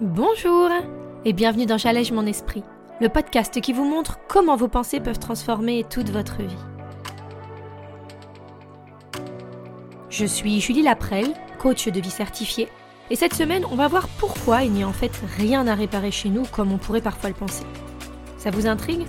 Bonjour 0.00 0.70
et 1.24 1.32
bienvenue 1.32 1.66
dans 1.66 1.76
J'allège 1.76 2.12
mon 2.12 2.24
esprit, 2.24 2.62
le 3.00 3.08
podcast 3.08 3.60
qui 3.60 3.72
vous 3.72 3.84
montre 3.84 4.20
comment 4.28 4.54
vos 4.54 4.68
pensées 4.68 5.00
peuvent 5.00 5.18
transformer 5.18 5.82
toute 5.82 6.10
votre 6.10 6.40
vie. 6.40 6.54
Je 10.08 10.24
suis 10.24 10.60
Julie 10.60 10.82
Laprelle, 10.82 11.34
coach 11.58 11.88
de 11.88 12.00
vie 12.00 12.10
certifiée, 12.10 12.68
et 13.10 13.16
cette 13.16 13.34
semaine, 13.34 13.64
on 13.72 13.74
va 13.74 13.88
voir 13.88 14.06
pourquoi 14.20 14.62
il 14.62 14.70
n'y 14.70 14.84
a 14.84 14.88
en 14.88 14.92
fait 14.92 15.20
rien 15.36 15.66
à 15.66 15.74
réparer 15.74 16.12
chez 16.12 16.28
nous 16.28 16.44
comme 16.44 16.70
on 16.70 16.78
pourrait 16.78 17.02
parfois 17.02 17.30
le 17.30 17.34
penser. 17.34 17.64
Ça 18.36 18.50
vous 18.50 18.68
intrigue? 18.68 19.04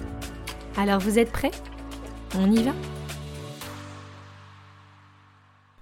Alors 0.76 1.00
vous 1.00 1.20
êtes 1.20 1.32
prêts? 1.32 1.52
On 2.36 2.52
y 2.52 2.64
va? 2.64 2.72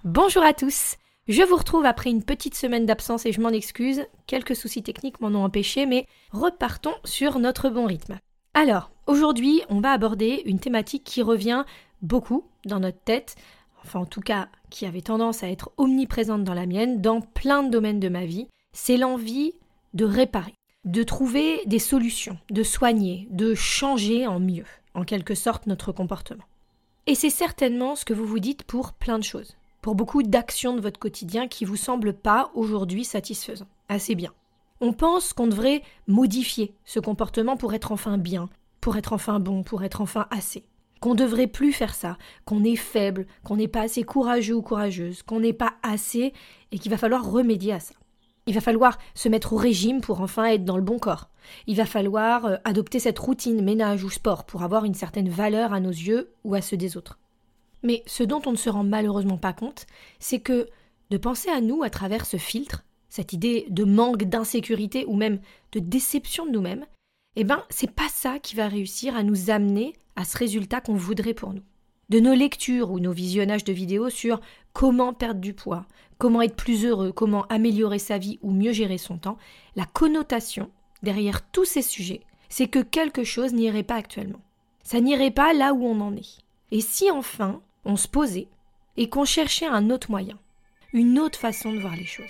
Bonjour 0.04 0.42
à 0.42 0.52
tous 0.52 0.96
je 1.28 1.42
vous 1.42 1.56
retrouve 1.56 1.84
après 1.84 2.08
une 2.08 2.24
petite 2.24 2.54
semaine 2.54 2.86
d'absence 2.86 3.26
et 3.26 3.32
je 3.32 3.40
m'en 3.42 3.50
excuse, 3.50 4.06
quelques 4.26 4.56
soucis 4.56 4.82
techniques 4.82 5.20
m'en 5.20 5.28
ont 5.28 5.44
empêché, 5.44 5.84
mais 5.84 6.06
repartons 6.32 6.94
sur 7.04 7.38
notre 7.38 7.68
bon 7.68 7.84
rythme. 7.84 8.18
Alors, 8.54 8.90
aujourd'hui, 9.06 9.60
on 9.68 9.80
va 9.80 9.92
aborder 9.92 10.42
une 10.46 10.58
thématique 10.58 11.04
qui 11.04 11.20
revient 11.20 11.64
beaucoup 12.00 12.44
dans 12.64 12.80
notre 12.80 13.00
tête, 13.00 13.36
enfin 13.84 14.00
en 14.00 14.06
tout 14.06 14.22
cas 14.22 14.48
qui 14.70 14.86
avait 14.86 15.02
tendance 15.02 15.42
à 15.42 15.50
être 15.50 15.70
omniprésente 15.76 16.44
dans 16.44 16.54
la 16.54 16.64
mienne, 16.64 17.02
dans 17.02 17.20
plein 17.20 17.62
de 17.62 17.70
domaines 17.70 18.00
de 18.00 18.08
ma 18.08 18.24
vie, 18.24 18.48
c'est 18.72 18.96
l'envie 18.96 19.52
de 19.92 20.06
réparer, 20.06 20.54
de 20.86 21.02
trouver 21.02 21.60
des 21.66 21.78
solutions, 21.78 22.38
de 22.50 22.62
soigner, 22.62 23.28
de 23.30 23.54
changer 23.54 24.26
en 24.26 24.40
mieux, 24.40 24.66
en 24.94 25.04
quelque 25.04 25.34
sorte, 25.34 25.66
notre 25.66 25.92
comportement. 25.92 26.44
Et 27.06 27.14
c'est 27.14 27.30
certainement 27.30 27.96
ce 27.96 28.06
que 28.06 28.14
vous 28.14 28.26
vous 28.26 28.38
dites 28.38 28.64
pour 28.64 28.94
plein 28.94 29.18
de 29.18 29.24
choses 29.24 29.57
pour 29.80 29.94
beaucoup 29.94 30.22
d'actions 30.22 30.74
de 30.74 30.80
votre 30.80 30.98
quotidien 30.98 31.48
qui 31.48 31.64
vous 31.64 31.76
semblent 31.76 32.14
pas 32.14 32.50
aujourd'hui 32.54 33.04
satisfaisants. 33.04 33.68
Assez 33.88 34.14
bien. 34.14 34.32
On 34.80 34.92
pense 34.92 35.32
qu'on 35.32 35.48
devrait 35.48 35.82
modifier 36.06 36.74
ce 36.84 37.00
comportement 37.00 37.56
pour 37.56 37.74
être 37.74 37.90
enfin 37.90 38.18
bien, 38.18 38.48
pour 38.80 38.96
être 38.96 39.12
enfin 39.12 39.40
bon, 39.40 39.62
pour 39.62 39.82
être 39.82 40.00
enfin 40.00 40.26
assez. 40.30 40.64
Qu'on 41.00 41.14
devrait 41.14 41.46
plus 41.46 41.72
faire 41.72 41.94
ça, 41.94 42.16
qu'on 42.44 42.64
est 42.64 42.76
faible, 42.76 43.26
qu'on 43.44 43.56
n'est 43.56 43.68
pas 43.68 43.82
assez 43.82 44.02
courageux 44.02 44.54
ou 44.54 44.62
courageuse, 44.62 45.22
qu'on 45.22 45.40
n'est 45.40 45.52
pas 45.52 45.74
assez 45.82 46.32
et 46.72 46.78
qu'il 46.78 46.90
va 46.90 46.96
falloir 46.96 47.28
remédier 47.28 47.72
à 47.72 47.80
ça. 47.80 47.94
Il 48.46 48.54
va 48.54 48.60
falloir 48.60 48.98
se 49.14 49.28
mettre 49.28 49.52
au 49.52 49.56
régime 49.56 50.00
pour 50.00 50.22
enfin 50.22 50.46
être 50.46 50.64
dans 50.64 50.76
le 50.78 50.82
bon 50.82 50.98
corps. 50.98 51.28
Il 51.66 51.76
va 51.76 51.84
falloir 51.84 52.46
euh, 52.46 52.56
adopter 52.64 52.98
cette 52.98 53.18
routine 53.18 53.62
ménage 53.62 54.04
ou 54.04 54.10
sport 54.10 54.44
pour 54.44 54.62
avoir 54.62 54.84
une 54.84 54.94
certaine 54.94 55.28
valeur 55.28 55.72
à 55.72 55.80
nos 55.80 55.90
yeux 55.90 56.32
ou 56.44 56.54
à 56.54 56.62
ceux 56.62 56.78
des 56.78 56.96
autres. 56.96 57.18
Mais 57.82 58.02
ce 58.06 58.22
dont 58.22 58.42
on 58.46 58.52
ne 58.52 58.56
se 58.56 58.70
rend 58.70 58.84
malheureusement 58.84 59.38
pas 59.38 59.52
compte, 59.52 59.86
c'est 60.18 60.40
que 60.40 60.68
de 61.10 61.16
penser 61.16 61.48
à 61.48 61.60
nous 61.60 61.82
à 61.82 61.90
travers 61.90 62.26
ce 62.26 62.36
filtre, 62.36 62.84
cette 63.08 63.32
idée 63.32 63.66
de 63.70 63.84
manque 63.84 64.24
d'insécurité 64.24 65.04
ou 65.06 65.16
même 65.16 65.40
de 65.72 65.80
déception 65.80 66.46
de 66.46 66.50
nous-mêmes, 66.50 66.86
eh 67.36 67.44
ben, 67.44 67.62
c'est 67.70 67.90
pas 67.90 68.08
ça 68.08 68.38
qui 68.38 68.56
va 68.56 68.68
réussir 68.68 69.16
à 69.16 69.22
nous 69.22 69.50
amener 69.50 69.94
à 70.16 70.24
ce 70.24 70.36
résultat 70.36 70.80
qu'on 70.80 70.94
voudrait 70.94 71.34
pour 71.34 71.54
nous. 71.54 71.62
De 72.08 72.20
nos 72.20 72.34
lectures 72.34 72.90
ou 72.90 73.00
nos 73.00 73.12
visionnages 73.12 73.64
de 73.64 73.72
vidéos 73.72 74.10
sur 74.10 74.40
comment 74.72 75.12
perdre 75.12 75.40
du 75.40 75.54
poids, 75.54 75.86
comment 76.18 76.42
être 76.42 76.56
plus 76.56 76.84
heureux, 76.84 77.12
comment 77.12 77.44
améliorer 77.46 77.98
sa 77.98 78.18
vie 78.18 78.38
ou 78.42 78.50
mieux 78.50 78.72
gérer 78.72 78.98
son 78.98 79.18
temps, 79.18 79.38
la 79.76 79.84
connotation 79.84 80.70
derrière 81.02 81.48
tous 81.50 81.64
ces 81.64 81.82
sujets, 81.82 82.22
c'est 82.48 82.68
que 82.68 82.80
quelque 82.80 83.24
chose 83.24 83.52
n'irait 83.52 83.82
pas 83.82 83.96
actuellement. 83.96 84.40
Ça 84.82 85.00
n'irait 85.00 85.30
pas 85.30 85.52
là 85.52 85.74
où 85.74 85.84
on 85.84 86.00
en 86.00 86.16
est. 86.16 86.38
Et 86.70 86.80
si 86.80 87.10
enfin 87.10 87.60
on 87.88 87.96
se 87.96 88.06
posait 88.06 88.48
et 88.98 89.08
qu'on 89.08 89.24
cherchait 89.24 89.66
un 89.66 89.90
autre 89.90 90.10
moyen, 90.10 90.38
une 90.92 91.18
autre 91.18 91.38
façon 91.38 91.72
de 91.72 91.80
voir 91.80 91.96
les 91.96 92.04
choses. 92.04 92.26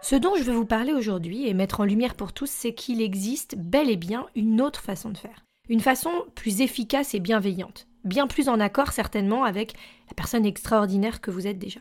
Ce 0.00 0.16
dont 0.16 0.36
je 0.36 0.42
veux 0.42 0.54
vous 0.54 0.64
parler 0.64 0.94
aujourd'hui 0.94 1.46
et 1.46 1.52
mettre 1.52 1.80
en 1.80 1.84
lumière 1.84 2.14
pour 2.14 2.32
tous, 2.32 2.48
c'est 2.48 2.72
qu'il 2.72 3.02
existe 3.02 3.56
bel 3.58 3.90
et 3.90 3.96
bien 3.96 4.26
une 4.34 4.62
autre 4.62 4.80
façon 4.80 5.10
de 5.10 5.18
faire. 5.18 5.44
Une 5.68 5.80
façon 5.80 6.10
plus 6.34 6.62
efficace 6.62 7.12
et 7.12 7.20
bienveillante, 7.20 7.88
bien 8.04 8.26
plus 8.26 8.48
en 8.48 8.58
accord 8.58 8.92
certainement 8.92 9.44
avec 9.44 9.74
la 10.08 10.14
personne 10.14 10.46
extraordinaire 10.46 11.20
que 11.20 11.30
vous 11.30 11.46
êtes 11.46 11.58
déjà. 11.58 11.80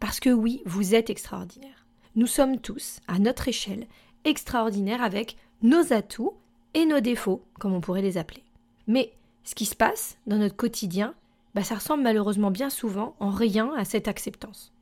Parce 0.00 0.20
que 0.20 0.30
oui, 0.30 0.62
vous 0.64 0.94
êtes 0.94 1.10
extraordinaire. 1.10 1.86
Nous 2.14 2.26
sommes 2.26 2.60
tous, 2.60 3.00
à 3.08 3.18
notre 3.18 3.48
échelle, 3.48 3.86
extraordinaires 4.24 5.02
avec 5.02 5.36
nos 5.62 5.92
atouts 5.92 6.34
et 6.74 6.84
nos 6.84 7.00
défauts, 7.00 7.42
comme 7.58 7.72
on 7.72 7.80
pourrait 7.80 8.02
les 8.02 8.18
appeler. 8.18 8.44
Mais 8.86 9.12
ce 9.44 9.54
qui 9.54 9.66
se 9.66 9.76
passe 9.76 10.18
dans 10.26 10.36
notre 10.36 10.56
quotidien, 10.56 11.14
bah, 11.54 11.64
ça 11.64 11.76
ressemble 11.76 12.02
malheureusement 12.02 12.50
bien 12.50 12.68
souvent 12.68 13.16
en 13.18 13.30
rien 13.30 13.72
à 13.76 13.84
cette 13.84 14.08
acceptance. 14.08 14.72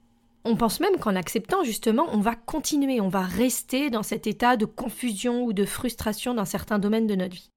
On 0.44 0.56
pense 0.56 0.80
même 0.80 0.98
qu'en 0.98 1.16
acceptant, 1.16 1.64
justement, 1.64 2.06
on 2.12 2.18
va 2.18 2.34
continuer, 2.34 3.00
on 3.00 3.08
va 3.08 3.22
rester 3.22 3.88
dans 3.88 4.02
cet 4.02 4.26
état 4.26 4.56
de 4.56 4.66
confusion 4.66 5.44
ou 5.44 5.52
de 5.52 5.64
frustration 5.64 6.34
dans 6.34 6.44
certains 6.44 6.78
domaines 6.78 7.06
de 7.06 7.14
notre 7.14 7.34
vie. 7.34 7.50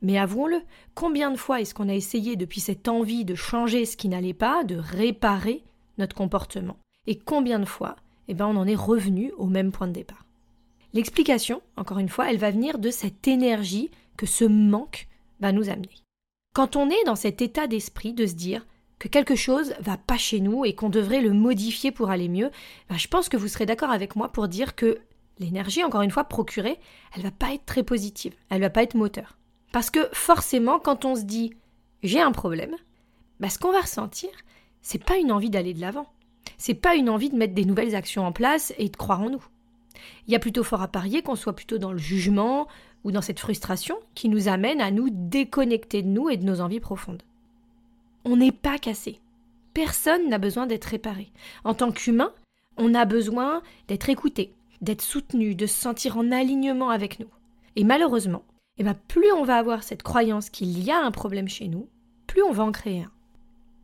Mais 0.00 0.18
avouons-le, 0.18 0.60
combien 0.94 1.30
de 1.30 1.36
fois 1.36 1.60
est-ce 1.60 1.74
qu'on 1.74 1.88
a 1.88 1.94
essayé 1.94 2.34
depuis 2.34 2.60
cette 2.60 2.88
envie 2.88 3.24
de 3.24 3.36
changer 3.36 3.86
ce 3.86 3.96
qui 3.96 4.08
n'allait 4.08 4.34
pas, 4.34 4.64
de 4.64 4.76
réparer 4.76 5.62
notre 5.98 6.16
comportement? 6.16 6.76
Et 7.06 7.16
combien 7.16 7.60
de 7.60 7.64
fois, 7.64 7.94
eh 8.26 8.34
ben, 8.34 8.46
on 8.46 8.56
en 8.56 8.66
est 8.66 8.74
revenu 8.74 9.32
au 9.36 9.46
même 9.46 9.70
point 9.70 9.86
de 9.86 9.92
départ? 9.92 10.24
L'explication, 10.94 11.62
encore 11.76 11.98
une 11.98 12.08
fois, 12.08 12.30
elle 12.30 12.38
va 12.38 12.50
venir 12.50 12.78
de 12.78 12.90
cette 12.90 13.26
énergie 13.26 13.90
que 14.16 14.26
ce 14.26 14.44
manque 14.44 15.08
va 15.40 15.52
nous 15.52 15.70
amener. 15.70 16.02
Quand 16.54 16.76
on 16.76 16.90
est 16.90 17.04
dans 17.06 17.16
cet 17.16 17.40
état 17.40 17.66
d'esprit 17.66 18.12
de 18.12 18.26
se 18.26 18.34
dire 18.34 18.66
que 18.98 19.08
quelque 19.08 19.34
chose 19.34 19.74
va 19.80 19.96
pas 19.96 20.18
chez 20.18 20.40
nous 20.40 20.64
et 20.64 20.74
qu'on 20.74 20.90
devrait 20.90 21.22
le 21.22 21.32
modifier 21.32 21.90
pour 21.90 22.10
aller 22.10 22.28
mieux, 22.28 22.50
ben, 22.88 22.98
je 22.98 23.08
pense 23.08 23.28
que 23.28 23.36
vous 23.36 23.48
serez 23.48 23.66
d'accord 23.66 23.90
avec 23.90 24.16
moi 24.16 24.28
pour 24.28 24.48
dire 24.48 24.76
que 24.76 25.00
l'énergie, 25.38 25.82
encore 25.82 26.02
une 26.02 26.10
fois, 26.10 26.24
procurée, 26.24 26.78
elle 27.16 27.22
va 27.22 27.30
pas 27.30 27.52
être 27.54 27.64
très 27.64 27.82
positive, 27.82 28.34
elle 28.50 28.60
va 28.60 28.70
pas 28.70 28.82
être 28.82 28.94
moteur. 28.94 29.38
Parce 29.72 29.90
que 29.90 30.06
forcément, 30.12 30.78
quand 30.78 31.04
on 31.04 31.16
se 31.16 31.22
dit 31.22 31.54
j'ai 32.02 32.20
un 32.20 32.32
problème, 32.32 32.76
ben, 33.40 33.48
ce 33.48 33.58
qu'on 33.58 33.72
va 33.72 33.80
ressentir, 33.80 34.30
c'est 34.82 35.02
pas 35.02 35.16
une 35.16 35.32
envie 35.32 35.50
d'aller 35.50 35.74
de 35.74 35.80
l'avant. 35.80 36.06
C'est 36.58 36.74
pas 36.74 36.94
une 36.94 37.08
envie 37.08 37.30
de 37.30 37.36
mettre 37.36 37.54
des 37.54 37.64
nouvelles 37.64 37.94
actions 37.94 38.26
en 38.26 38.32
place 38.32 38.74
et 38.78 38.88
de 38.88 38.96
croire 38.96 39.22
en 39.22 39.30
nous. 39.30 39.44
Il 40.26 40.32
y 40.32 40.36
a 40.36 40.40
plutôt 40.40 40.64
fort 40.64 40.82
à 40.82 40.88
parier 40.88 41.22
qu'on 41.22 41.36
soit 41.36 41.54
plutôt 41.54 41.78
dans 41.78 41.92
le 41.92 41.98
jugement 41.98 42.68
ou 43.04 43.12
dans 43.12 43.22
cette 43.22 43.40
frustration 43.40 43.96
qui 44.14 44.28
nous 44.28 44.48
amène 44.48 44.80
à 44.80 44.90
nous 44.90 45.08
déconnecter 45.10 46.02
de 46.02 46.08
nous 46.08 46.30
et 46.30 46.36
de 46.36 46.44
nos 46.44 46.60
envies 46.60 46.80
profondes. 46.80 47.22
On 48.24 48.36
n'est 48.36 48.52
pas 48.52 48.78
cassé. 48.78 49.20
Personne 49.74 50.28
n'a 50.28 50.38
besoin 50.38 50.66
d'être 50.66 50.84
réparé. 50.84 51.30
En 51.64 51.74
tant 51.74 51.92
qu'humain, 51.92 52.32
on 52.76 52.94
a 52.94 53.04
besoin 53.04 53.62
d'être 53.88 54.08
écouté, 54.10 54.52
d'être 54.80 55.02
soutenu, 55.02 55.54
de 55.54 55.66
se 55.66 55.80
sentir 55.80 56.16
en 56.16 56.30
alignement 56.30 56.90
avec 56.90 57.20
nous. 57.20 57.28
Et 57.76 57.84
malheureusement, 57.84 58.44
eh 58.78 58.84
ben, 58.84 58.94
plus 59.08 59.32
on 59.32 59.44
va 59.44 59.56
avoir 59.56 59.82
cette 59.82 60.02
croyance 60.02 60.50
qu'il 60.50 60.82
y 60.82 60.90
a 60.90 61.00
un 61.00 61.10
problème 61.10 61.48
chez 61.48 61.68
nous, 61.68 61.88
plus 62.26 62.42
on 62.42 62.52
va 62.52 62.64
en 62.64 62.72
créer 62.72 63.02
un. 63.02 63.10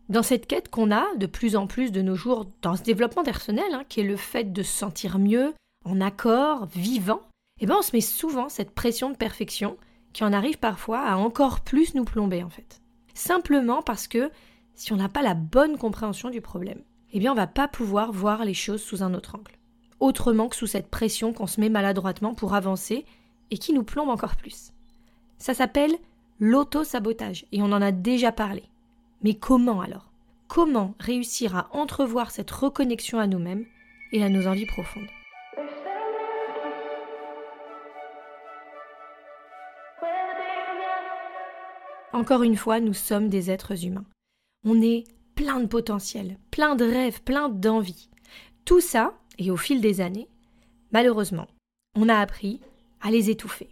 Dans 0.09 0.23
cette 0.23 0.47
quête 0.47 0.71
qu'on 0.71 0.91
a 0.91 1.05
de 1.17 1.27
plus 1.27 1.55
en 1.55 1.67
plus 1.67 1.93
de 1.93 2.01
nos 2.01 2.15
jours 2.15 2.47
dans 2.63 2.77
ce 2.77 2.83
développement 2.83 3.23
personnel, 3.23 3.67
hein, 3.73 3.85
qui 3.89 4.01
est 4.01 4.05
le 4.05 4.17
fait 4.17 4.53
de 4.53 4.63
se 4.63 4.73
sentir 4.73 5.19
mieux, 5.19 5.53
en 5.89 6.01
accord, 6.01 6.67
vivant, 6.67 7.23
eh 7.61 7.67
ben 7.67 7.77
on 7.79 7.83
se 7.83 7.95
met 7.95 8.01
souvent 8.01 8.49
cette 8.49 8.71
pression 8.71 9.11
de 9.11 9.17
perfection 9.17 9.77
qui 10.13 10.25
en 10.25 10.33
arrive 10.33 10.59
parfois 10.59 11.01
à 11.01 11.17
encore 11.17 11.61
plus 11.61 11.95
nous 11.95 12.05
plomber 12.05 12.43
en 12.43 12.51
fait. 12.51 12.81
Simplement 13.15 13.83
parce 13.83 14.07
que 14.07 14.31
si 14.75 14.93
on 14.93 14.97
n'a 14.97 15.09
pas 15.09 15.23
la 15.23 15.35
bonne 15.35 15.77
compréhension 15.77 16.31
du 16.31 16.41
problème, 16.41 16.83
eh 17.13 17.19
bien 17.19 17.33
on 17.33 17.37
va 17.37 17.47
pas 17.47 17.69
pouvoir 17.69 18.13
voir 18.13 18.45
les 18.45 18.55
choses 18.55 18.83
sous 18.83 19.03
un 19.03 19.15
autre 19.15 19.35
angle. 19.35 19.53
Autrement 20.01 20.49
que 20.49 20.57
sous 20.57 20.67
cette 20.67 20.89
pression 20.89 21.33
qu'on 21.33 21.47
se 21.47 21.61
met 21.61 21.69
maladroitement 21.69 22.35
pour 22.35 22.55
avancer 22.55 23.05
et 23.51 23.59
qui 23.59 23.73
nous 23.73 23.83
plombe 23.83 24.09
encore 24.09 24.37
plus. 24.37 24.73
Ça 25.39 25.55
s'appelle 25.55 25.97
l'auto-sabotage 26.39 27.47
et 27.51 27.63
on 27.63 27.73
en 27.73 27.83
a 27.83 27.91
déjà 27.91 28.31
parlé. 28.31 28.63
Mais 29.23 29.35
comment 29.35 29.81
alors? 29.81 30.11
Comment 30.47 30.95
réussir 31.01 31.57
à 31.57 31.69
entrevoir 31.73 32.31
cette 32.31 32.51
reconnexion 32.51 33.19
à 33.19 33.27
nous-mêmes 33.27 33.67
et 34.13 34.23
à 34.23 34.29
nos 34.29 34.47
envies 34.47 34.67
profondes? 34.67 35.09
Encore 42.19 42.43
une 42.43 42.57
fois, 42.57 42.81
nous 42.81 42.95
sommes 42.95 43.29
des 43.29 43.49
êtres 43.49 43.85
humains. 43.85 44.05
On 44.65 44.83
est 44.83 45.05
plein 45.37 45.61
de 45.61 45.67
potentiel, 45.67 46.37
plein 46.51 46.75
de 46.75 46.85
rêves, 46.85 47.23
plein 47.23 47.49
d'envies. 47.49 48.09
Tout 48.65 48.81
ça, 48.81 49.17
et 49.39 49.53
au 49.53 49.57
fil 49.57 49.81
des 49.81 50.01
années, 50.01 50.27
malheureusement, 50.91 51.47
on 51.95 52.09
a 52.09 52.17
appris 52.17 52.59
à 53.01 53.13
les 53.13 53.31
étouffer, 53.31 53.69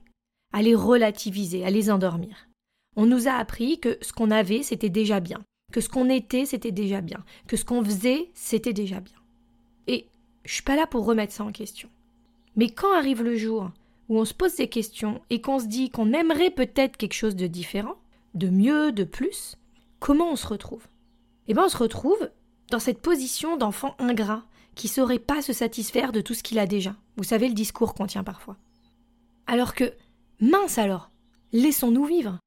à 0.52 0.62
les 0.62 0.76
relativiser, 0.76 1.64
à 1.64 1.70
les 1.70 1.90
endormir. 1.90 2.46
On 2.94 3.04
nous 3.04 3.26
a 3.26 3.32
appris 3.32 3.80
que 3.80 3.98
ce 4.00 4.12
qu'on 4.12 4.30
avait, 4.30 4.62
c'était 4.62 4.90
déjà 4.90 5.18
bien, 5.18 5.42
que 5.72 5.80
ce 5.80 5.88
qu'on 5.88 6.08
était, 6.08 6.46
c'était 6.46 6.70
déjà 6.70 7.00
bien, 7.00 7.24
que 7.48 7.56
ce 7.56 7.64
qu'on 7.64 7.84
faisait, 7.84 8.30
c'était 8.32 8.72
déjà 8.72 9.00
bien. 9.00 9.18
Et 9.88 10.06
je 10.44 10.54
suis 10.54 10.62
pas 10.62 10.76
là 10.76 10.86
pour 10.86 11.04
remettre 11.04 11.32
ça 11.32 11.42
en 11.42 11.50
question. 11.50 11.88
Mais 12.54 12.68
quand 12.68 12.96
arrive 12.96 13.24
le 13.24 13.34
jour 13.34 13.72
où 14.08 14.20
on 14.20 14.24
se 14.24 14.34
pose 14.34 14.52
ces 14.52 14.68
questions 14.68 15.20
et 15.30 15.40
qu'on 15.40 15.58
se 15.58 15.66
dit 15.66 15.90
qu'on 15.90 16.12
aimerait 16.12 16.52
peut-être 16.52 16.96
quelque 16.96 17.12
chose 17.12 17.34
de 17.34 17.48
différent, 17.48 17.96
de 18.36 18.48
mieux, 18.48 18.92
de 18.92 19.04
plus, 19.04 19.56
comment 19.98 20.30
on 20.30 20.36
se 20.36 20.46
retrouve? 20.46 20.86
Eh 21.48 21.54
bien, 21.54 21.64
on 21.64 21.68
se 21.68 21.76
retrouve 21.76 22.30
dans 22.70 22.78
cette 22.78 23.00
position 23.00 23.56
d'enfant 23.56 23.94
ingrat 23.98 24.44
qui 24.74 24.88
saurait 24.88 25.18
pas 25.18 25.42
se 25.42 25.52
satisfaire 25.52 26.12
de 26.12 26.20
tout 26.20 26.34
ce 26.34 26.42
qu'il 26.42 26.58
a 26.58 26.66
déjà. 26.66 26.94
Vous 27.16 27.24
savez 27.24 27.48
le 27.48 27.54
discours 27.54 27.94
qu'on 27.94 28.06
tient 28.06 28.24
parfois. 28.24 28.56
Alors 29.46 29.74
que, 29.74 29.94
mince 30.40 30.78
alors, 30.78 31.10
laissons-nous 31.52 32.04
vivre. 32.04 32.38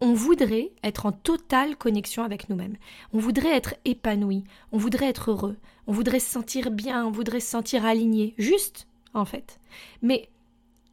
On 0.00 0.12
voudrait 0.12 0.72
être 0.82 1.06
en 1.06 1.12
totale 1.12 1.76
connexion 1.76 2.24
avec 2.24 2.48
nous-mêmes. 2.48 2.76
On 3.12 3.18
voudrait 3.18 3.56
être 3.56 3.76
épanoui. 3.84 4.44
On 4.72 4.78
voudrait 4.78 5.08
être 5.08 5.30
heureux. 5.30 5.56
On 5.86 5.92
voudrait 5.92 6.20
se 6.20 6.30
sentir 6.30 6.70
bien. 6.70 7.06
On 7.06 7.10
voudrait 7.10 7.40
se 7.40 7.50
sentir 7.50 7.86
aligné. 7.86 8.34
Juste, 8.36 8.86
en 9.14 9.24
fait. 9.24 9.60
Mais 10.02 10.28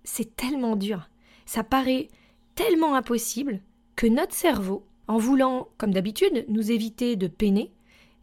c'est 0.04 0.36
tellement 0.36 0.76
dur. 0.76 1.10
Ça 1.46 1.64
paraît 1.64 2.10
tellement 2.56 2.96
impossible 2.96 3.60
que 4.02 4.08
notre 4.08 4.34
cerveau, 4.34 4.84
en 5.08 5.20
voulant, 5.20 5.68
comme 5.78 5.94
d'habitude, 5.94 6.46
nous 6.48 6.72
éviter 6.72 7.16
de 7.16 7.28
peiner, 7.28 7.72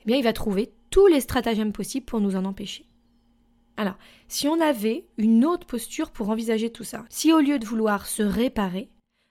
eh 0.00 0.06
bien, 0.06 0.16
il 0.16 0.24
va 0.24 0.32
trouver 0.32 0.72
tous 0.90 1.06
les 1.06 1.20
stratagèmes 1.20 1.72
possibles 1.72 2.04
pour 2.04 2.20
nous 2.20 2.34
en 2.34 2.46
empêcher. 2.46 2.84
Alors, 3.76 3.94
si 4.26 4.48
on 4.48 4.60
avait 4.60 5.04
une 5.18 5.44
autre 5.44 5.68
posture 5.68 6.10
pour 6.10 6.30
envisager 6.30 6.70
tout 6.70 6.82
ça, 6.82 7.04
si 7.10 7.32
au 7.32 7.38
lieu 7.38 7.60
de 7.60 7.64
vouloir 7.64 8.08
se 8.08 8.24
réparer, 8.24 8.88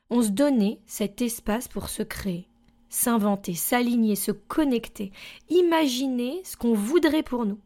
on 0.09 0.21
se 0.21 0.29
donnait 0.29 0.79
cet 0.85 1.21
espace 1.21 1.67
pour 1.67 1.89
se 1.89 2.01
créer, 2.01 2.47
s'inventer, 2.87 3.53
s'aligner, 3.53 4.15
se 4.15 4.31
connecter, 4.31 5.11
imaginer 5.49 6.39
ce 6.45 6.55
qu'on 6.55 6.75
voudrait 6.75 7.23
pour 7.23 7.45
nous, 7.45 7.59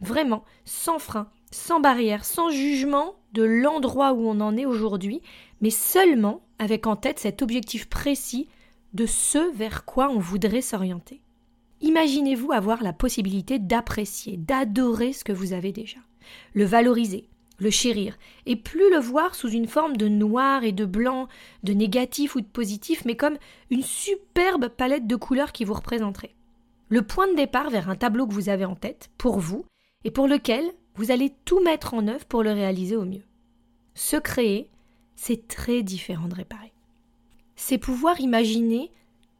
vraiment, 0.00 0.42
sans 0.64 0.98
frein, 0.98 1.30
sans 1.52 1.78
barrière, 1.78 2.24
sans 2.24 2.50
jugement 2.50 3.14
de 3.32 3.44
l'endroit 3.44 4.12
où 4.12 4.26
on 4.26 4.40
en 4.40 4.56
est 4.56 4.66
aujourd'hui, 4.66 5.22
mais 5.60 5.70
seulement 5.70 6.43
avec 6.58 6.86
en 6.86 6.96
tête 6.96 7.18
cet 7.18 7.42
objectif 7.42 7.88
précis 7.88 8.48
de 8.92 9.06
ce 9.06 9.52
vers 9.54 9.84
quoi 9.84 10.08
on 10.10 10.18
voudrait 10.18 10.62
s'orienter. 10.62 11.20
Imaginez-vous 11.80 12.52
avoir 12.52 12.82
la 12.82 12.92
possibilité 12.92 13.58
d'apprécier, 13.58 14.36
d'adorer 14.36 15.12
ce 15.12 15.24
que 15.24 15.32
vous 15.32 15.52
avez 15.52 15.72
déjà, 15.72 15.98
le 16.54 16.64
valoriser, 16.64 17.28
le 17.58 17.70
chérir, 17.70 18.16
et 18.46 18.56
plus 18.56 18.90
le 18.90 18.98
voir 18.98 19.34
sous 19.34 19.50
une 19.50 19.68
forme 19.68 19.96
de 19.96 20.08
noir 20.08 20.64
et 20.64 20.72
de 20.72 20.84
blanc, 20.84 21.28
de 21.62 21.72
négatif 21.72 22.36
ou 22.36 22.40
de 22.40 22.46
positif, 22.46 23.04
mais 23.04 23.16
comme 23.16 23.36
une 23.70 23.82
superbe 23.82 24.68
palette 24.68 25.06
de 25.06 25.16
couleurs 25.16 25.52
qui 25.52 25.64
vous 25.64 25.74
représenterait. 25.74 26.34
Le 26.88 27.02
point 27.02 27.28
de 27.28 27.36
départ 27.36 27.70
vers 27.70 27.90
un 27.90 27.96
tableau 27.96 28.26
que 28.26 28.32
vous 28.32 28.48
avez 28.48 28.64
en 28.64 28.76
tête, 28.76 29.10
pour 29.18 29.38
vous, 29.38 29.64
et 30.04 30.10
pour 30.10 30.28
lequel 30.28 30.64
vous 30.94 31.10
allez 31.10 31.32
tout 31.44 31.60
mettre 31.62 31.94
en 31.94 32.06
œuvre 32.06 32.24
pour 32.26 32.42
le 32.42 32.52
réaliser 32.52 32.96
au 32.96 33.04
mieux. 33.04 33.24
Se 33.94 34.16
créer, 34.16 34.70
c'est 35.16 35.48
très 35.48 35.82
différent 35.82 36.28
de 36.28 36.34
réparer. 36.34 36.72
C'est 37.56 37.78
pouvoir 37.78 38.20
imaginer 38.20 38.90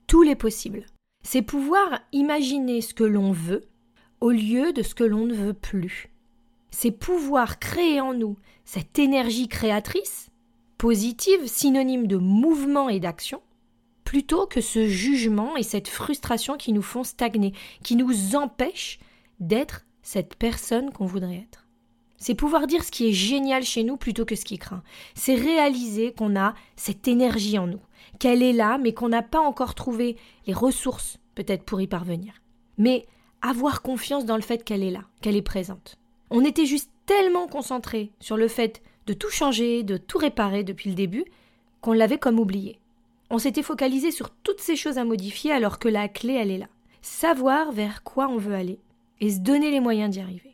tous 0.07 0.23
les 0.23 0.37
possibles. 0.37 0.87
C'est 1.23 1.43
pouvoir 1.43 2.01
imaginer 2.13 2.81
ce 2.81 2.95
que 2.95 3.05
l'on 3.05 3.33
veut 3.33 3.67
au 4.21 4.31
lieu 4.31 4.73
de 4.73 4.83
ce 4.83 4.95
que 4.95 5.05
l'on 5.05 5.27
ne 5.27 5.35
veut 5.35 5.55
plus. 5.55 6.11
C'est 6.71 6.91
pouvoir 6.91 7.59
créer 7.59 8.01
en 8.01 8.15
nous 8.15 8.37
cette 8.65 8.99
énergie 8.99 9.49
créatrice, 9.49 10.29
positive, 10.79 11.47
synonyme 11.47 12.07
de 12.07 12.17
mouvement 12.17 12.89
et 12.89 13.01
d'action, 13.01 13.43
plutôt 14.05 14.47
que 14.47 14.61
ce 14.61 14.87
jugement 14.87 15.57
et 15.57 15.63
cette 15.63 15.89
frustration 15.89 16.57
qui 16.57 16.73
nous 16.73 16.83
font 16.83 17.05
stagner, 17.05 17.53
qui 17.83 17.97
nous 17.97 18.37
empêchent 18.37 18.99
d'être 19.41 19.85
cette 20.03 20.37
personne 20.37 20.93
qu'on 20.93 21.07
voudrait 21.07 21.47
être. 21.49 21.64
C'est 22.27 22.35
pouvoir 22.35 22.67
dire 22.67 22.83
ce 22.83 22.91
qui 22.91 23.07
est 23.07 23.13
génial 23.13 23.65
chez 23.65 23.83
nous 23.83 23.99
plutôt 23.99 24.25
que 24.25 24.35
ce 24.35 24.47
qui 24.47 24.57
craint. 24.57 24.83
C'est 25.15 25.35
réaliser 25.35 26.15
qu'on 26.15 26.37
a 26.37 26.55
cette 26.75 27.07
énergie 27.07 27.59
en 27.59 27.67
nous, 27.67 27.83
qu'elle 28.19 28.43
est 28.43 28.55
là, 28.55 28.79
mais 28.79 28.95
qu'on 28.95 29.11
n'a 29.11 29.21
pas 29.21 29.41
encore 29.41 29.75
trouvé 29.75 30.17
les 30.47 30.55
ressources 30.55 31.19
peut-être 31.35 31.65
pour 31.65 31.83
y 31.83 31.87
parvenir. 31.87 32.33
Mais 32.79 33.05
avoir 33.43 33.83
confiance 33.83 34.25
dans 34.25 34.37
le 34.37 34.43
fait 34.43 34.65
qu'elle 34.65 34.83
est 34.83 34.91
là, 34.91 35.03
qu'elle 35.21 35.37
est 35.37 35.43
présente. 35.43 35.99
On 36.31 36.47
était 36.47 36.65
juste 36.65 36.91
tellement 37.05 37.47
concentré 37.47 38.11
sur 38.21 38.39
le 38.39 38.49
fait 38.49 38.81
de 39.07 39.13
tout 39.13 39.29
changer, 39.29 39.83
de 39.83 39.99
tout 39.99 40.17
réparer 40.17 40.65
depuis 40.65 40.89
le 40.89 40.97
début, 40.97 41.27
qu'on 41.83 41.93
l'avait 41.93 42.17
comme 42.17 42.41
oublié. 42.41 42.79
On 43.29 43.37
s'était 43.37 43.63
focalisé 43.63 44.11
sur 44.11 44.31
toutes 44.31 44.61
ces 44.61 44.77
choses 44.77 44.97
à 44.97 45.05
modifier 45.05 45.53
alors 45.53 45.79
que 45.79 45.89
la 45.89 46.09
clé, 46.09 46.33
elle 46.33 46.51
est 46.51 46.57
là. 46.57 46.69
Savoir 47.03 47.71
vers 47.73 48.03
quoi 48.03 48.29
on 48.29 48.39
veut 48.39 48.55
aller 48.55 48.79
et 49.21 49.31
se 49.31 49.41
donner 49.41 49.71
les 49.71 49.81
moyens 49.81 50.09
d'y 50.09 50.21
arriver. 50.21 50.54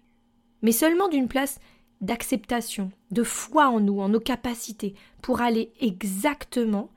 Mais 0.62 0.73
seulement 0.73 1.09
d'une 1.09 1.29
place 1.29 1.61
d'acceptation, 2.01 2.91
de 3.11 3.23
foi 3.23 3.69
en 3.69 3.81
nous, 3.81 4.01
en 4.01 4.09
nos 4.09 4.21
capacités, 4.21 4.95
pour 5.23 5.41
aller 5.41 5.73
exactement 5.81 6.91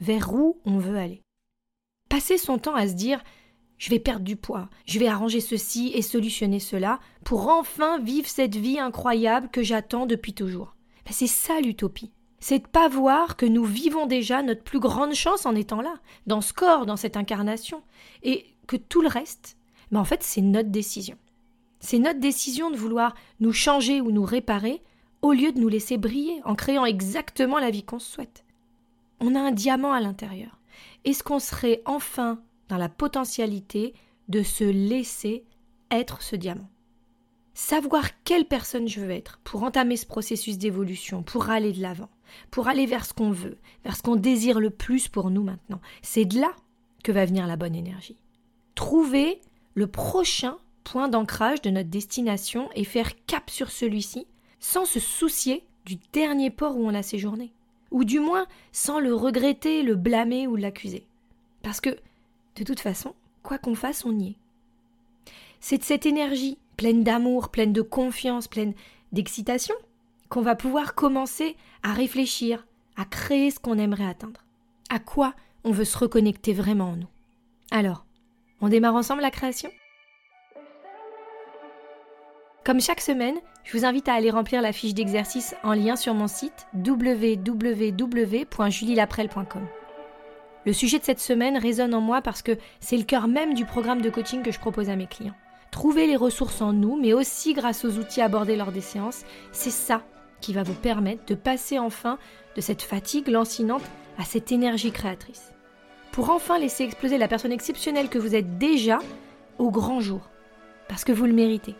vers 0.00 0.34
où 0.34 0.58
on 0.64 0.78
veut 0.78 0.96
aller. 0.96 1.22
Passer 2.08 2.38
son 2.38 2.58
temps 2.58 2.74
à 2.74 2.88
se 2.88 2.94
dire 2.94 3.22
je 3.78 3.90
vais 3.90 4.00
perdre 4.00 4.24
du 4.24 4.34
poids, 4.34 4.68
je 4.86 4.98
vais 4.98 5.06
arranger 5.06 5.40
ceci 5.40 5.92
et 5.94 6.02
solutionner 6.02 6.58
cela 6.58 6.98
pour 7.24 7.48
enfin 7.48 7.98
vivre 8.00 8.28
cette 8.28 8.56
vie 8.56 8.78
incroyable 8.80 9.48
que 9.50 9.62
j'attends 9.62 10.06
depuis 10.06 10.34
toujours. 10.34 10.74
Ben, 11.04 11.12
c'est 11.12 11.28
ça 11.28 11.60
l'utopie. 11.60 12.10
C'est 12.40 12.58
de 12.60 12.66
pas 12.66 12.88
voir 12.88 13.36
que 13.36 13.46
nous 13.46 13.64
vivons 13.64 14.06
déjà 14.06 14.42
notre 14.42 14.62
plus 14.62 14.80
grande 14.80 15.14
chance 15.14 15.46
en 15.46 15.54
étant 15.54 15.80
là, 15.80 15.94
dans 16.26 16.40
ce 16.40 16.52
corps, 16.52 16.86
dans 16.86 16.96
cette 16.96 17.16
incarnation, 17.16 17.82
et 18.22 18.46
que 18.66 18.76
tout 18.76 19.00
le 19.00 19.08
reste, 19.08 19.56
ben, 19.92 20.00
en 20.00 20.04
fait, 20.04 20.22
c'est 20.22 20.40
notre 20.40 20.70
décision. 20.70 21.16
C'est 21.80 21.98
notre 21.98 22.20
décision 22.20 22.70
de 22.70 22.76
vouloir 22.76 23.14
nous 23.40 23.52
changer 23.52 24.00
ou 24.00 24.10
nous 24.10 24.24
réparer 24.24 24.82
au 25.22 25.32
lieu 25.32 25.52
de 25.52 25.60
nous 25.60 25.68
laisser 25.68 25.96
briller 25.96 26.40
en 26.44 26.54
créant 26.54 26.84
exactement 26.84 27.58
la 27.58 27.70
vie 27.70 27.84
qu'on 27.84 27.98
souhaite. 27.98 28.44
On 29.20 29.34
a 29.34 29.40
un 29.40 29.52
diamant 29.52 29.92
à 29.92 30.00
l'intérieur. 30.00 30.58
Est-ce 31.04 31.24
qu'on 31.24 31.38
serait 31.38 31.82
enfin 31.84 32.40
dans 32.68 32.76
la 32.76 32.88
potentialité 32.88 33.94
de 34.28 34.42
se 34.42 34.64
laisser 34.64 35.44
être 35.90 36.22
ce 36.22 36.36
diamant? 36.36 36.68
Savoir 37.54 38.22
quelle 38.22 38.44
personne 38.44 38.86
je 38.86 39.00
veux 39.00 39.10
être 39.10 39.40
pour 39.42 39.64
entamer 39.64 39.96
ce 39.96 40.06
processus 40.06 40.58
d'évolution, 40.58 41.24
pour 41.24 41.50
aller 41.50 41.72
de 41.72 41.82
l'avant, 41.82 42.10
pour 42.52 42.68
aller 42.68 42.86
vers 42.86 43.04
ce 43.04 43.12
qu'on 43.12 43.32
veut, 43.32 43.58
vers 43.82 43.96
ce 43.96 44.02
qu'on 44.02 44.14
désire 44.14 44.60
le 44.60 44.70
plus 44.70 45.08
pour 45.08 45.30
nous 45.30 45.42
maintenant, 45.42 45.80
c'est 46.02 46.24
de 46.24 46.40
là 46.40 46.52
que 47.02 47.10
va 47.10 47.24
venir 47.24 47.48
la 47.48 47.56
bonne 47.56 47.74
énergie. 47.74 48.20
Trouver 48.76 49.40
le 49.74 49.88
prochain 49.88 50.56
d'ancrage 51.08 51.62
de 51.62 51.70
notre 51.70 51.90
destination 51.90 52.68
et 52.74 52.84
faire 52.84 53.12
cap 53.26 53.50
sur 53.50 53.70
celui-ci 53.70 54.26
sans 54.60 54.84
se 54.84 55.00
soucier 55.00 55.64
du 55.84 55.96
dernier 56.12 56.50
port 56.50 56.76
où 56.76 56.86
on 56.86 56.94
a 56.94 57.02
séjourné. 57.02 57.52
Ou 57.90 58.04
du 58.04 58.20
moins 58.20 58.46
sans 58.72 58.98
le 58.98 59.14
regretter, 59.14 59.82
le 59.82 59.94
blâmer 59.94 60.46
ou 60.46 60.56
l'accuser. 60.56 61.06
Parce 61.62 61.80
que, 61.80 61.90
de 62.56 62.64
toute 62.64 62.80
façon, 62.80 63.14
quoi 63.42 63.58
qu'on 63.58 63.74
fasse, 63.74 64.04
on 64.04 64.18
y 64.18 64.30
est. 64.30 64.36
C'est 65.60 65.78
de 65.78 65.84
cette 65.84 66.06
énergie, 66.06 66.58
pleine 66.76 67.04
d'amour, 67.04 67.50
pleine 67.50 67.72
de 67.72 67.82
confiance, 67.82 68.48
pleine 68.48 68.74
d'excitation, 69.12 69.74
qu'on 70.28 70.42
va 70.42 70.54
pouvoir 70.54 70.94
commencer 70.94 71.56
à 71.82 71.92
réfléchir, 71.92 72.66
à 72.96 73.04
créer 73.04 73.50
ce 73.50 73.60
qu'on 73.60 73.78
aimerait 73.78 74.06
atteindre. 74.06 74.44
À 74.90 74.98
quoi 74.98 75.34
on 75.64 75.70
veut 75.70 75.84
se 75.84 75.98
reconnecter 75.98 76.52
vraiment 76.52 76.90
en 76.90 76.96
nous. 76.96 77.08
Alors, 77.70 78.04
on 78.60 78.68
démarre 78.68 78.94
ensemble 78.94 79.22
la 79.22 79.30
création? 79.30 79.70
Comme 82.68 82.80
chaque 82.82 83.00
semaine, 83.00 83.38
je 83.64 83.74
vous 83.74 83.86
invite 83.86 84.10
à 84.10 84.12
aller 84.12 84.30
remplir 84.30 84.60
la 84.60 84.74
fiche 84.74 84.92
d'exercice 84.92 85.56
en 85.64 85.72
lien 85.72 85.96
sur 85.96 86.12
mon 86.12 86.28
site 86.28 86.66
www.julielaprel.com. 86.74 89.66
Le 90.66 90.72
sujet 90.74 90.98
de 90.98 91.04
cette 91.04 91.18
semaine 91.18 91.56
résonne 91.56 91.94
en 91.94 92.02
moi 92.02 92.20
parce 92.20 92.42
que 92.42 92.58
c'est 92.78 92.98
le 92.98 93.04
cœur 93.04 93.26
même 93.26 93.54
du 93.54 93.64
programme 93.64 94.02
de 94.02 94.10
coaching 94.10 94.42
que 94.42 94.52
je 94.52 94.58
propose 94.58 94.90
à 94.90 94.96
mes 94.96 95.06
clients. 95.06 95.32
Trouver 95.70 96.06
les 96.06 96.16
ressources 96.16 96.60
en 96.60 96.74
nous, 96.74 97.00
mais 97.00 97.14
aussi 97.14 97.54
grâce 97.54 97.86
aux 97.86 97.96
outils 97.96 98.20
abordés 98.20 98.56
lors 98.56 98.70
des 98.70 98.82
séances, 98.82 99.24
c'est 99.50 99.70
ça 99.70 100.02
qui 100.42 100.52
va 100.52 100.62
vous 100.62 100.74
permettre 100.74 101.24
de 101.24 101.34
passer 101.34 101.78
enfin 101.78 102.18
de 102.54 102.60
cette 102.60 102.82
fatigue 102.82 103.28
lancinante 103.28 103.80
à 104.18 104.24
cette 104.24 104.52
énergie 104.52 104.92
créatrice. 104.92 105.54
Pour 106.12 106.28
enfin 106.28 106.58
laisser 106.58 106.84
exploser 106.84 107.16
la 107.16 107.28
personne 107.28 107.52
exceptionnelle 107.52 108.10
que 108.10 108.18
vous 108.18 108.34
êtes 108.34 108.58
déjà 108.58 108.98
au 109.56 109.70
grand 109.70 110.00
jour. 110.00 110.28
Parce 110.86 111.04
que 111.04 111.12
vous 111.12 111.24
le 111.24 111.32
méritez. 111.32 111.74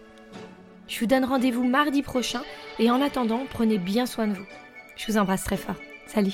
Je 0.89 1.01
vous 1.01 1.07
donne 1.07 1.25
rendez-vous 1.25 1.65
mardi 1.65 2.03
prochain 2.03 2.43
et 2.79 2.91
en 2.91 3.03
attendant, 3.03 3.43
prenez 3.51 3.79
bien 3.79 4.07
soin 4.07 4.27
de 4.27 4.33
vous. 4.33 4.47
Je 4.97 5.07
vous 5.07 5.19
embrasse 5.19 5.45
très 5.45 5.59
fort. 5.59 5.77
Salut 6.07 6.33